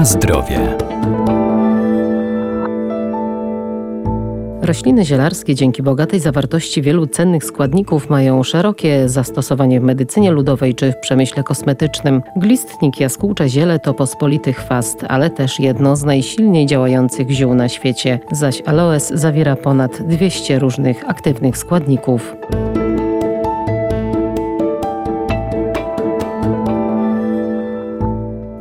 [0.00, 0.76] Na zdrowie.
[4.62, 10.92] Rośliny zielarskie dzięki bogatej zawartości wielu cennych składników mają szerokie zastosowanie w medycynie ludowej czy
[10.92, 12.22] w przemyśle kosmetycznym.
[12.36, 18.20] Glistnik jaskółcze ziele to pospolity chwast, ale też jedno z najsilniej działających ziół na świecie,
[18.32, 22.36] zaś aloes zawiera ponad 200 różnych aktywnych składników.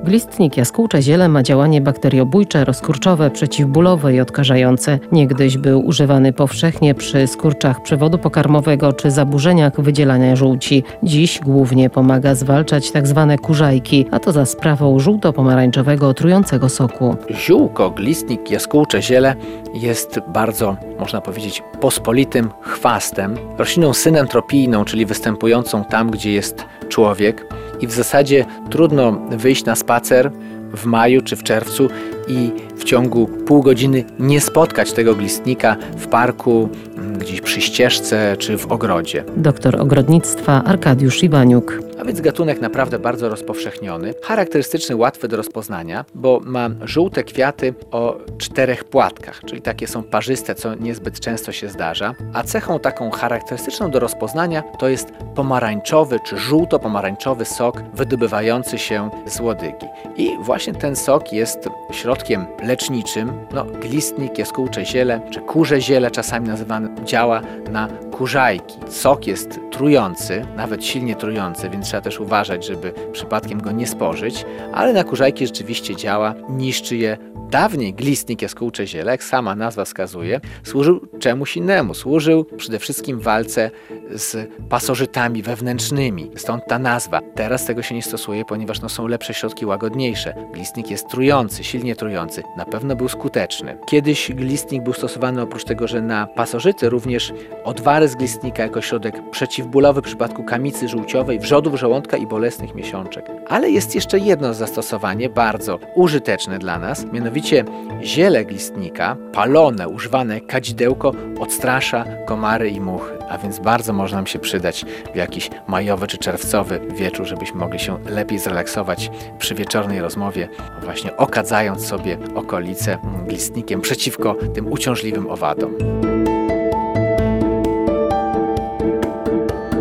[0.09, 4.99] Glistnik jaskółcze ziele ma działanie bakteriobójcze, rozkurczowe, przeciwbólowe i odkażające.
[5.11, 10.83] Niegdyś był używany powszechnie przy skurczach przewodu pokarmowego czy zaburzeniach wydzielania żółci.
[11.03, 13.25] Dziś głównie pomaga zwalczać tzw.
[13.29, 17.15] Tak kurzajki, a to za sprawą żółto-pomarańczowego trującego soku.
[17.31, 19.35] Ziółko, glistnik, jaskółcze ziele
[19.73, 27.87] jest bardzo, można powiedzieć, pospolitym chwastem, rośliną synentropijną, czyli występującą tam, gdzie jest człowiek i
[27.87, 30.31] w zasadzie trudno wyjść na spacer
[30.73, 31.89] w maju czy w czerwcu
[32.27, 36.69] i w ciągu pół godziny nie spotkać tego glistnika w parku,
[37.17, 39.23] gdzieś przy ścieżce czy w ogrodzie.
[39.37, 41.88] Doktor ogrodnictwa Arkadiusz Iwaniuk.
[42.09, 48.83] Więc gatunek naprawdę bardzo rozpowszechniony, charakterystyczny, łatwy do rozpoznania, bo ma żółte kwiaty o czterech
[48.83, 52.13] płatkach, czyli takie są parzyste, co niezbyt często się zdarza.
[52.33, 59.39] A cechą taką charakterystyczną do rozpoznania to jest pomarańczowy czy żółto-pomarańczowy sok wydobywający się z
[59.39, 59.85] łodygi.
[60.17, 63.31] I właśnie ten sok jest środkiem leczniczym.
[63.53, 68.77] No, glistnik, jaskółcze ziele czy kurze ziele czasami nazywane działa na kurzajki.
[68.87, 74.45] Sok jest trujący, nawet silnie trujący, więc trzeba też uważać, żeby przypadkiem go nie spożyć,
[74.73, 77.17] ale na kurzajki rzeczywiście działa, niszczy je
[77.49, 81.93] Dawniej glistnik jaskółcze ziele, jak sama nazwa wskazuje, służył czemuś innemu.
[81.93, 83.71] Służył przede wszystkim walce
[84.11, 86.31] z pasożytami wewnętrznymi.
[86.35, 87.21] Stąd ta nazwa.
[87.35, 90.33] Teraz tego się nie stosuje, ponieważ no, są lepsze środki łagodniejsze.
[90.53, 92.43] Glistnik jest trujący, silnie trujący.
[92.57, 93.77] Na pewno był skuteczny.
[93.85, 97.33] Kiedyś glistnik był stosowany oprócz tego, że na pasożyty, również
[97.63, 103.25] odwary z glistnika jako środek przeciwbólowy w przypadku kamicy żółciowej, wrzodów żołądka i bolesnych miesiączek.
[103.47, 107.65] Ale jest jeszcze jedno zastosowanie bardzo użyteczne dla nas, mianowicie
[108.03, 114.39] ziele glistnika, palone, używane kadzidełko odstrasza komary i muchy, a więc bardzo może nam się
[114.39, 120.49] przydać w jakiś majowy czy czerwcowy wieczór, żebyśmy mogli się lepiej zrelaksować przy wieczornej rozmowie,
[120.83, 122.97] właśnie okadzając sobie okolice
[123.27, 125.75] glistnikiem przeciwko tym uciążliwym owadom.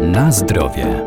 [0.00, 1.04] Na zdrowie.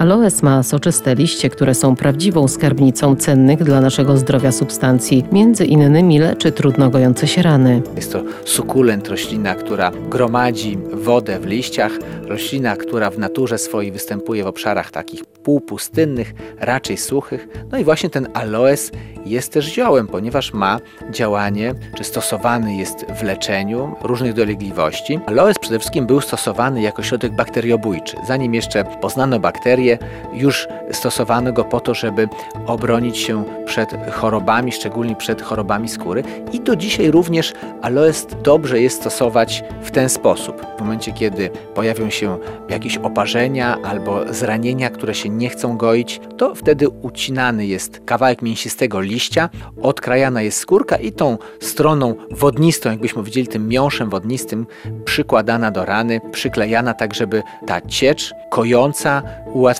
[0.00, 5.24] Aloes ma soczyste liście, które są prawdziwą skarbnicą cennych dla naszego zdrowia substancji.
[5.32, 7.82] Między innymi leczy trudno gojące się rany.
[7.96, 14.44] Jest to sukulent, roślina, która gromadzi wodę w liściach, roślina, która w naturze swojej występuje
[14.44, 17.48] w obszarach takich półpustynnych, raczej suchych.
[17.72, 18.90] No i właśnie ten aloes
[19.26, 20.80] jest też ziołem, ponieważ ma
[21.10, 25.20] działanie, czy stosowany jest w leczeniu różnych dolegliwości.
[25.26, 28.16] Aloes przede wszystkim był stosowany jako środek bakteriobójczy.
[28.26, 29.89] Zanim jeszcze poznano bakterie,
[30.32, 32.28] już stosowano go po to, żeby
[32.66, 36.22] obronić się przed chorobami, szczególnie przed chorobami skóry.
[36.52, 37.52] I do dzisiaj również
[37.82, 40.66] aloes dobrze jest stosować w ten sposób.
[40.78, 46.54] W momencie, kiedy pojawią się jakieś oparzenia albo zranienia, które się nie chcą goić, to
[46.54, 49.48] wtedy ucinany jest kawałek mięsistego liścia,
[49.82, 54.66] odkrajana jest skórka i tą stroną wodnistą, jakbyśmy widzieli tym miąższem wodnistym,
[55.04, 59.22] przykładana do rany, przyklejana tak, żeby ta ciecz kojąca,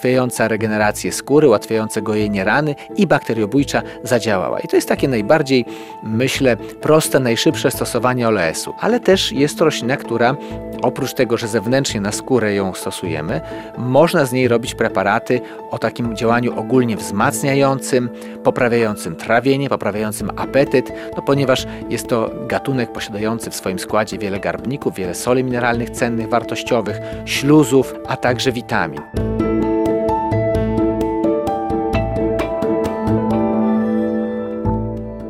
[0.00, 4.61] ułatwiająca regenerację skóry, ułatwiająca gojenie rany i bakteriobójcza zadziałała.
[4.61, 5.65] I to jest takie najbardziej,
[6.03, 8.75] myślę, proste, najszybsze stosowanie olesu.
[8.81, 10.37] Ale też jest to roślina, która
[10.83, 13.41] oprócz tego, że zewnętrznie na skórę ją stosujemy,
[13.78, 15.41] można z niej robić preparaty
[15.71, 18.09] o takim działaniu ogólnie wzmacniającym,
[18.44, 24.94] poprawiającym trawienie, poprawiającym apetyt, no ponieważ jest to gatunek posiadający w swoim składzie wiele garbników,
[24.94, 29.29] wiele soli mineralnych cennych, wartościowych, śluzów, a także witamin.